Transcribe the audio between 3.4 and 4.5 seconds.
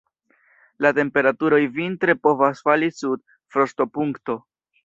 frostopunkto.